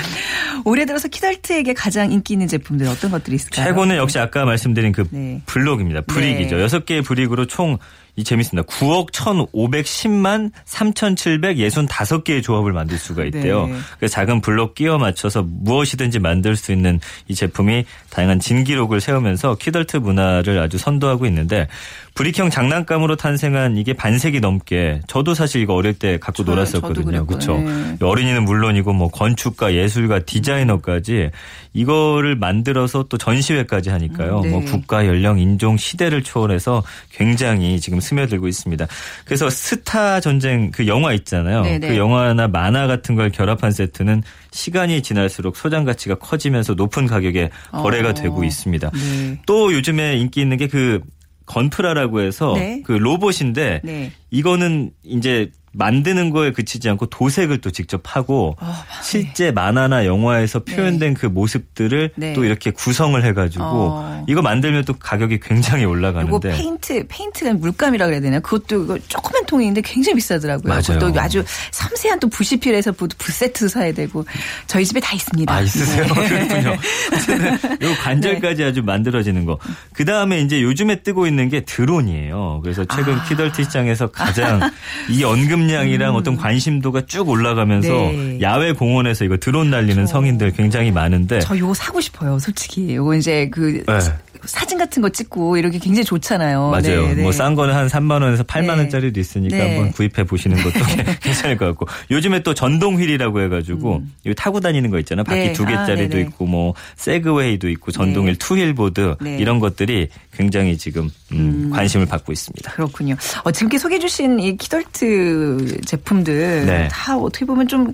[0.66, 3.66] 올해 들어서 키덜트에게 가장 인기 있는 제품들 어떤 것들이 있을까요?
[3.68, 5.42] 최고는 역시 아까 말씀드린 그 네.
[5.46, 6.02] 블록입니다.
[6.08, 6.56] 브릭이죠.
[6.56, 6.62] 네.
[6.64, 7.78] 여섯 개의 브릭으로 총
[8.16, 8.68] 이 재밌습니다.
[8.68, 13.68] 9억 1,510만 3,765개의 조합을 만들 수가 있대요.
[13.68, 13.74] 네.
[13.98, 19.98] 그래서 작은 블록 끼워 맞춰서 무엇이든지 만들 수 있는 이 제품이 다양한 진기록을 세우면서 키덜트
[19.98, 21.68] 문화를 아주 선도하고 있는데
[22.14, 27.26] 브릭형 장난감으로 탄생한 이게 반세기 넘게 저도 사실 이거 어릴 때 갖고 저- 놀았었거든요.
[27.26, 27.58] 그렇죠.
[27.58, 27.98] 네.
[28.00, 31.32] 어린이는 물론이고 뭐 건축가, 예술가, 디자이너까지
[31.74, 34.38] 이거를 만들어서 또 전시회까지 하니까요.
[34.38, 34.50] 음, 네.
[34.50, 38.86] 뭐 국가, 연령, 인종, 시대를 초월해서 굉장히 지금 스며들고 있습니다.
[39.26, 41.64] 그래서 스타 전쟁 그 영화 있잖아요.
[41.64, 41.90] 네, 네.
[41.90, 48.10] 그 영화나 만화 같은 걸 결합한 세트는 시간이 지날수록 소장 가치가 커지면서 높은 가격에 거래가
[48.10, 48.14] 어.
[48.14, 48.92] 되고 있습니다.
[48.92, 49.40] 네.
[49.48, 51.02] 또 요즘에 인기 있는 게그
[51.46, 52.82] 건프라라고 해서 네.
[52.86, 54.12] 그 로봇인데 네.
[54.32, 58.74] 이거는 이제 만드는 거에 그치지 않고 도색을 또 직접 하고 어.
[59.02, 62.34] 실제 만화나 영화에서 표현된 그 모습들을 네.
[62.34, 64.26] 또 이렇게 구성을 해가지고 어.
[64.28, 68.40] 이거 만들면 또 가격이 굉장히 이거 올라가는데 페인트, 페인트가 물감이라고 그래야 되나?
[68.40, 70.70] 그것도 이거 조그만 통인데 굉장히 비싸더라고요.
[70.70, 71.00] 맞아요.
[71.00, 74.26] 그것도 아주 섬세한 또 붓이 필요해서 붓세트 사야 되고
[74.68, 75.54] 저희 집에 다 있습니다.
[75.54, 76.06] 아 있으세요?
[76.06, 76.48] 네.
[76.48, 76.70] 그렇군요.
[76.70, 79.58] 요 관절까지 아주 만들어지는 거.
[79.94, 82.62] 그 다음에 이제 요즘에 뜨고 있는 게 드론이에요.
[82.64, 83.24] 그래서 최근 아.
[83.24, 84.72] 키덜트 시장에서 가장
[85.10, 85.24] 이
[85.64, 88.42] 언급량이랑 어떤 관심도가 쭉 올라가면서 네.
[88.42, 92.96] 야외 공원에서 이거 드론 날리는 성인들 굉장히 많은데 저 요거 사고 싶어요, 솔직히.
[92.96, 94.00] 요거 이제 그 네.
[94.46, 96.70] 사진 같은 거 찍고 이렇게 굉장히 좋잖아요.
[96.70, 97.08] 맞아요.
[97.08, 97.24] 네, 네.
[97.24, 98.70] 뭐싼 거는 한 3만 원에서 8만 네.
[98.72, 99.76] 원짜리도 있으니까 네.
[99.76, 100.74] 한번 구입해 보시는 것도
[101.22, 101.88] 괜찮을 것 같고.
[102.12, 105.24] 요즘에 또 전동 휠이라고 해가지고 이거 타고 다니는 거 있잖아요.
[105.24, 105.46] 바퀴 음.
[105.48, 105.54] 네.
[105.54, 106.22] 두 개짜리도 아.
[106.22, 108.38] 있고 뭐 세그웨이도 있고 전동휠 네.
[108.38, 109.38] 투휠보드 네.
[109.38, 112.72] 이런 것들이 굉장히 지금 음, 관심을 받고 있습니다.
[112.72, 113.16] 그렇군요.
[113.44, 116.88] 어, 지금껏 소개해 주신 이 키덜트 제품들 네.
[116.92, 117.94] 다 어떻게 보면 좀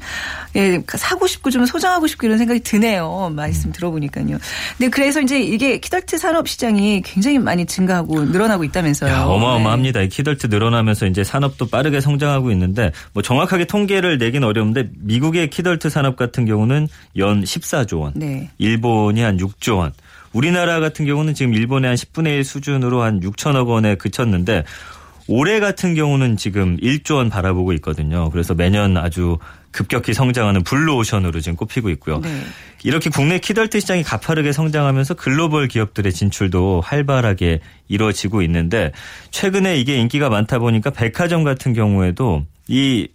[0.55, 3.31] 예, 사고 싶고 좀 소장하고 싶고 이런 생각이 드네요.
[3.35, 4.37] 말씀 들어보니까요.
[4.77, 9.11] 근데 그래서 이제 이게 키덜트 산업 시장이 굉장히 많이 증가하고 늘어나고 있다면서요.
[9.11, 9.23] 야, 네.
[9.23, 10.01] 어마어마합니다.
[10.01, 15.89] 이 키덜트 늘어나면서 이제 산업도 빠르게 성장하고 있는데 뭐 정확하게 통계를 내긴 어려운데 미국의 키덜트
[15.89, 18.49] 산업 같은 경우는 연 14조 원, 네.
[18.57, 19.91] 일본이 한 6조 원,
[20.33, 24.63] 우리나라 같은 경우는 지금 일본의 한 10분의 1 수준으로 한 6천억 원에 그쳤는데
[25.27, 28.31] 올해 같은 경우는 지금 1조 원 바라보고 있거든요.
[28.31, 29.37] 그래서 매년 아주
[29.71, 32.19] 급격히 성장하는 블루오션으로 지금 꼽히고 있고요.
[32.19, 32.43] 네.
[32.83, 38.91] 이렇게 국내 키덜트 시장이 가파르게 성장하면서 글로벌 기업들의 진출도 활발하게 이루어지고 있는데
[39.31, 43.07] 최근에 이게 인기가 많다 보니까 백화점 같은 경우에도 이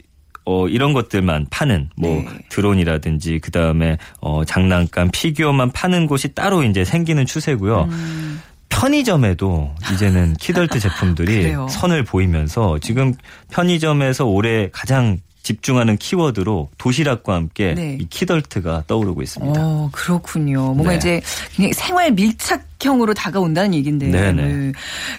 [0.47, 2.29] 어, 이런 것들만 파는, 뭐, 네.
[2.51, 7.89] 드론이라든지, 그 다음에, 어, 장난감, 피규어만 파는 곳이 따로 이제 생기는 추세고요.
[7.91, 8.43] 음.
[8.69, 11.55] 편의점에도 이제는 키덜트 제품들이?
[11.71, 13.15] 선을 보이면서 지금
[13.53, 17.99] 편의점에서 올해 가장 집중하는 키워드로 도시락과 함께 네.
[18.01, 19.61] 이 키덜트가 떠오르고 있습니다.
[19.61, 20.73] 어, 그렇군요.
[20.75, 21.21] 뭔가 네.
[21.57, 24.09] 이제 생활 밀착 형으로 다가온다는 얘기인데.
[24.09, 24.43] 네네.
[24.43, 24.73] 네.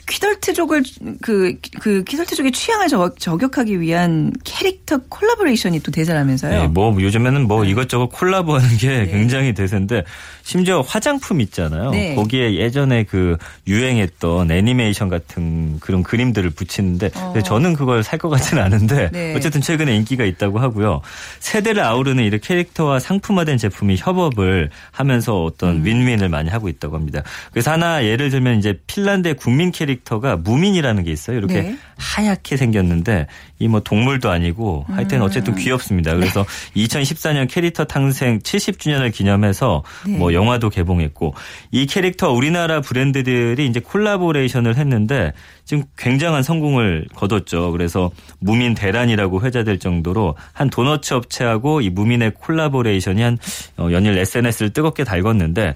[0.08, 0.84] 키덜트족을
[1.22, 6.62] 그, 그 키덜트족의 취향을 저, 저격 하기 위한 캐릭터 콜라보레이션이 또 대세라면서요.
[6.62, 10.04] 네, 뭐 요즘에는 뭐 이것저것 콜라보하는 게 굉장히 대세인데
[10.44, 11.92] 심지어 화장품 있잖아요.
[11.92, 12.16] 네.
[12.16, 18.64] 거기에 예전에 그 유행했던 애니메이션 같은 그런 그림들을 붙이는데 근데 저는 그걸 살 것 같지는
[18.64, 19.36] 않은데 네.
[19.36, 21.02] 어쨌든 최근에 인기가 있다고 하고요.
[21.40, 25.86] 세대를 아우르는 이런 캐릭터와 상품화된 제품이 협업을 하면서 어떤 음.
[25.86, 27.24] 윈윈을 많이 하고 있다고 합니다.
[27.56, 31.38] 그래서 하나 예를 들면 이제 핀란드의 국민 캐릭터가 무민이라는 게 있어요.
[31.38, 31.78] 이렇게 네.
[31.98, 33.28] 하얗게 생겼는데
[33.60, 35.24] 이 뭐 동물도 아니고 하여튼 음.
[35.24, 36.14] 어쨌든 귀엽습니다.
[36.16, 36.84] 그래서 네.
[36.84, 40.18] 2014년 캐릭터 탄생 70주년을 기념해서 네.
[40.18, 41.34] 뭐 영화도 개봉했고
[41.72, 45.32] 이 캐릭터 우리나라 브랜드들이 이제 콜라보레이션을 했는데
[45.64, 47.72] 지금 굉장한 성공을 거뒀죠.
[47.72, 53.38] 그래서 무민 대란이라고 회자될 정도로 한 도너츠 업체하고 이 무민의 콜라보레이션이 한
[53.78, 55.76] 어, 연일 SNS를 뜨겁게 달궜는데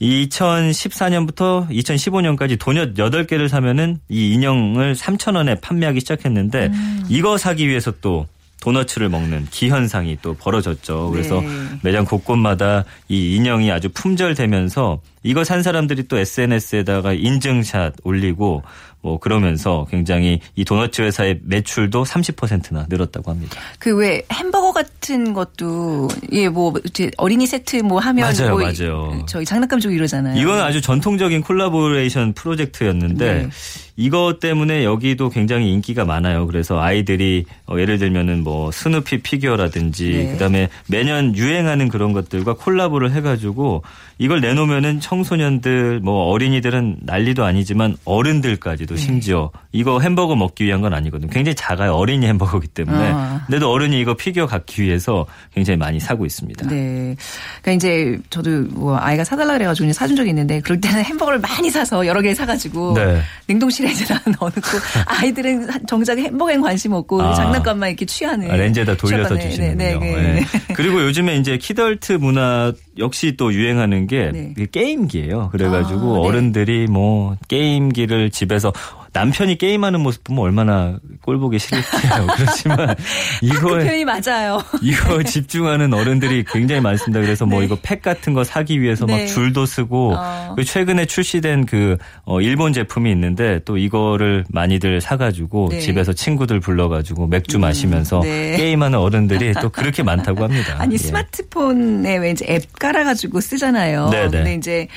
[0.00, 6.70] 2014년부터 2015년까지 도넛 8개를 사면은 이 인형을 3,000원에 판매하기 시작했는데
[7.08, 8.26] 이거 사기 위해서 또
[8.60, 11.10] 도너츠를 먹는 기현상이 또 벌어졌죠.
[11.10, 11.48] 그래서 네.
[11.82, 18.62] 매장 곳곳마다 이 인형이 아주 품절되면서 이거 산 사람들이 또 SNS에다가 인증샷 올리고
[19.02, 23.60] 뭐 그러면서 굉장히 이 도너츠 회사의 매출도 30%나 늘었다고 합니다.
[23.78, 26.72] 그 왜 햄버거 같은 것도 예 뭐
[27.18, 29.24] 어린이 세트 뭐 하면 맞아요, 뭐 맞아요.
[29.28, 30.40] 저희 장난감 쪽 이러잖아요.
[30.40, 33.48] 이건 아주 전통적인 콜라보레이션 프로젝트였는데 네.
[33.96, 36.46] 이것 때문에 여기도 굉장히 인기가 많아요.
[36.46, 40.32] 그래서 아이들이 어, 예를 들면은 뭐 스누피 피규어라든지 네.
[40.32, 43.82] 그다음에 매년 유행하는 그런 것들과 콜라보를 해가지고
[44.18, 49.00] 이걸 내놓으면은 청 소년들 뭐 어린이들은 난리도 아니지만 어른들까지도 네.
[49.00, 51.30] 심지어 이거 햄버거 먹기 위한 건 아니거든요.
[51.30, 51.94] 굉장히 작아요.
[51.94, 53.10] 어린이 햄버거기 때문에.
[53.12, 53.42] 아.
[53.46, 56.68] 근데도 어른이 이거 피규어 갖기 위해서 굉장히 많이 사고 있습니다.
[56.68, 57.16] 네.
[57.62, 62.06] 그러니까 이제 저도 뭐 아이가 사달라 그래가지고 사준 적이 있는데 그럴 때는 햄버거를 많이 사서
[62.06, 63.20] 여러 개 사가지고 네.
[63.46, 64.60] 냉동실에 이제 다 넣어놓고
[65.06, 67.34] 아이들은 정작 햄버거엔 관심 없고 아.
[67.34, 68.50] 장난감만 이렇게 취하는.
[68.50, 69.76] 아, 렌즈에다 돌려서 주시는군요.
[69.76, 70.32] 네, 네, 네.
[70.40, 70.74] 네.
[70.74, 74.54] 그리고 요즘에 이제 키덜트 문화 역시 또 유행하는 게 네.
[74.70, 75.50] 게임기예요.
[75.50, 76.28] 그래가지고 아, 네.
[76.28, 78.72] 어른들이 뭐 게임기를 집에서
[79.18, 82.26] 남편이 게임하는 모습 보면 얼마나 꼴보기 싫을까요.
[82.36, 84.62] 그렇지만 그 이거에 표현이 맞아요.
[84.80, 87.20] 이거 집중하는 어른들이 굉장히 많습니다.
[87.20, 89.18] 그래서 뭐 이거 팩 같은 거 사기 위해서 네.
[89.18, 90.52] 막 줄도 쓰고 어.
[90.54, 95.80] 그리고 최근에 출시된 그 어, 일본 제품이 있는데 또 이거를 많이들 사가지고 네.
[95.80, 98.56] 집에서 친구들 불러가지고 맥주 마시면서 네.
[98.56, 100.76] 게임하는 어른들이 또 그렇게 많다고 합니다.
[100.78, 100.98] 아니 예.
[100.98, 104.10] 스마트폰에 왜 이제 앱 깔아가지고 쓰잖아요.
[104.10, 104.30] 네네.
[104.30, 104.88] 근데 이제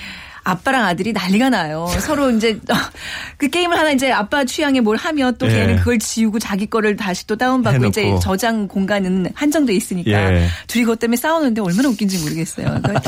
[0.43, 1.87] 아빠랑 아들이 난리가 나요.
[1.99, 2.59] 서로 이제
[3.37, 5.51] 그 게임을 하나 이제 아빠 취향에 뭘 하면 또 예.
[5.51, 7.89] 걔는 그걸 지우고 자기 거를 다시 또 다운받고 해놓고.
[7.89, 10.47] 이제 저장 공간은 한정돼 있으니까 예.
[10.67, 12.65] 둘이 그것 때문에 싸우는데 얼마나 웃긴지 모르겠어요.
[12.81, 13.01] 그러니까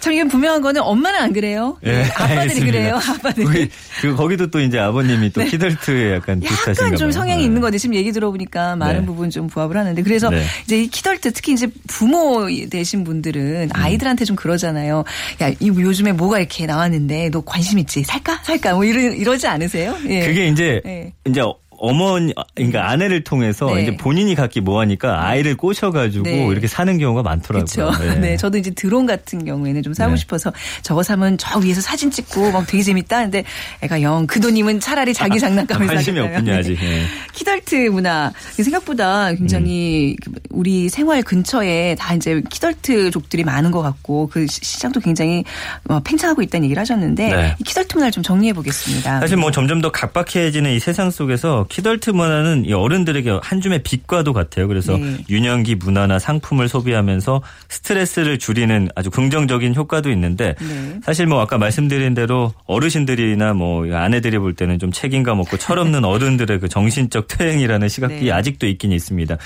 [0.00, 1.76] 참 이게 분명한 거는 엄마는 안 그래요.
[1.84, 2.66] 예, 아빠들이 알겠습니다.
[2.66, 2.94] 그래요.
[2.96, 3.44] 아빠들이.
[3.46, 3.70] 거기,
[4.00, 6.48] 그 거기도 또 이제 아버님이 또 키덜트에 약간 네.
[6.68, 7.10] 약간 좀.
[7.16, 7.44] 성향이 네.
[7.46, 9.06] 있는 건데 지금 얘기 들어보니까 많은 네.
[9.06, 10.44] 부분 좀 부합을 하는데 그래서 네.
[10.64, 15.04] 이제 이 키덜트 특히 이제 부모 되신 분들은 아이들한테 좀 그러잖아요.
[15.40, 18.02] 야, 이 요즘에 뭐가 이렇게 나 왔는데 너 관심 있지?
[18.02, 18.40] 살까?
[18.42, 18.74] 살까?
[18.74, 19.96] 뭐 이러, 이러지 않으세요?
[20.08, 20.26] 예.
[20.26, 21.12] 그게 이제 네.
[21.26, 21.40] 이제
[21.78, 23.82] 어머니 그러니까 아내를 통해서 네.
[23.82, 26.46] 이제 본인이 갖기 뭐하니까 아이를 꼬셔가지고 네.
[26.46, 27.64] 이렇게 사는 경우가 많더라고요.
[27.90, 28.14] 그렇죠.
[28.20, 28.36] 네.
[28.36, 30.16] 저도 이제 드론 같은 경우에는 좀 사고 네.
[30.16, 33.22] 싶어서 저거 사면 저 위에서 사진 찍고 막 되게 재밌다.
[33.22, 33.44] 근데
[33.82, 36.36] 애가 영 그 돈이면 차라리 자기 장난감을 관심이 사겠다요.
[36.38, 36.58] 없군요 네.
[36.58, 36.78] 아직.
[36.82, 37.04] 예.
[37.32, 40.32] 키덜트 문화 생각보다 굉장히 음.
[40.34, 45.44] 그 우리 생활 근처에 다 이제 키덜트족들이 많은 것 같고 그 시- 시장도 굉장히
[45.88, 47.56] 어, 팽창하고 있다는 얘기를 하셨는데 네.
[47.58, 49.20] 이 키덜트 문화를 좀 정리해 보겠습니다.
[49.20, 54.32] 사실 뭐 점점 더 각박해지는 이 세상 속에서 키덜트 문화는 이 어른들에게 한 줌의 빛과도
[54.32, 54.68] 같아요.
[54.68, 55.18] 그래서 네.
[55.28, 61.00] 유년기 문화나 상품을 소비하면서 스트레스를 줄이는 아주 긍정적인 효과도 있는데 네.
[61.04, 66.60] 사실 뭐 아까 말씀드린 대로 어르신들이나 뭐 아내들이 볼 때는 좀 책임감 없고 철없는 어른들의
[66.60, 68.32] 그 정신적 퇴행이라는 시각이 네.
[68.32, 69.36] 아직도 있긴 있습니다.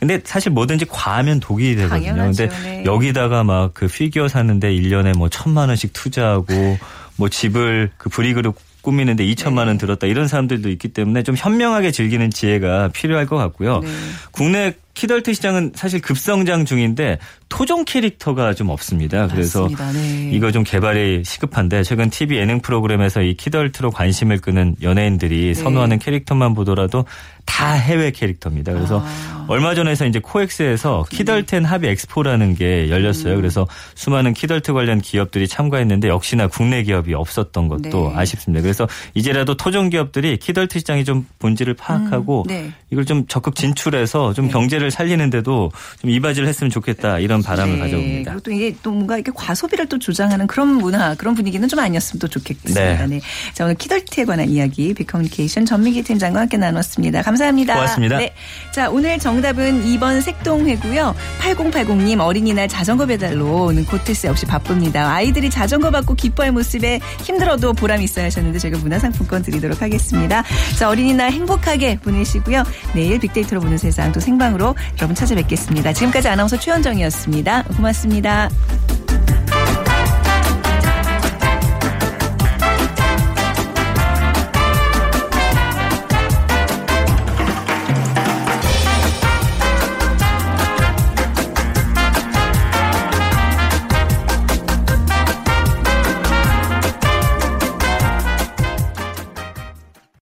[0.00, 2.08] 근데 사실 뭐든지 과하면 독이 되거든요.
[2.08, 2.48] 당연하죠.
[2.48, 2.84] 근데 네.
[2.84, 6.78] 여기다가 막 그 피규어 사는데 1년에 뭐 천만 원씩 투자하고
[7.16, 8.54] 뭐 집을 그 brick으로
[8.86, 9.66] 꾸미는데 2천만 네.
[9.66, 13.80] 원 들었다 이런 사람들도 있기 때문에 좀 현명하게 즐기는 지혜가 필요할 것 같고요.
[13.80, 13.88] 네.
[14.30, 17.18] 국내 키덜트 시장은 사실 급성장 중인데
[17.50, 19.28] 토종 캐릭터가 좀 없습니다.
[19.28, 19.68] 그래서.
[19.92, 20.30] 네.
[20.32, 25.54] 이거 좀 개발이 시급한데 최근 TV 예능 프로그램에서 이 키덜트로 관심을 끄는 연예인들이 네.
[25.54, 27.04] 선호하는 캐릭터만 보더라도
[27.44, 28.72] 다 해외 캐릭터입니다.
[28.72, 29.46] 그래서 아.
[29.48, 33.34] 얼마 전에서 이제 코엑스에서 키덜트 and hobby 엑스포라는 게 열렸어요.
[33.34, 33.36] 음.
[33.36, 38.12] 그래서 수많은 키덜트 관련 기업들이 참가했는데 역시나 국내 기업이 없었던 것도 네.
[38.16, 38.62] 아쉽습니다.
[38.62, 42.72] 그래서 이제라도 토종 기업들이 키덜트 시장이 좀 본질을 파악하고 음, 네.
[42.90, 47.80] 이걸 좀 적극 진출해서 좀 경제를 살리는데도 좀 이바지를 했으면 좋겠다 이런 바람을 네.
[47.80, 48.30] 가져옵니다.
[48.32, 52.20] 그리고 또 이게 또 뭔가 이렇게 과소비를 또 조장하는 그런 문화, 그런 분위기는 좀 아니었으면
[52.20, 52.80] 또 좋겠습니다.
[52.80, 53.06] 네.
[53.06, 53.20] 네.
[53.52, 57.22] 자, 오늘 키덜트에 관한 이야기 빅커뮤니케이션 전미기 팀장과 함께 나눴습니다.
[57.22, 57.74] 감사합니다.
[57.74, 58.18] 고맙습니다.
[58.18, 58.34] 네.
[58.72, 61.14] 자, 오늘 정답은 2번 색동회고요.
[61.40, 65.12] 8080님 어린이날 자전거 배달로 오는 고테스 역시 바쁩니다.
[65.12, 70.44] 아이들이 자전거 받고 기뻐할 모습에 힘들어도 보람 있어야 하셨는데 저희가 문화상품권 드리도록 하겠습니다.
[70.78, 72.62] 자, 어린이날 행복하게 보내시고요.
[72.94, 75.92] 내일 빅데이터로 보는 세상 또 생방으로 여러분 찾아뵙겠습니다.
[75.92, 77.64] 지금까지 아나운서 최현정이었습니다.
[77.76, 78.48] 고맙습니다.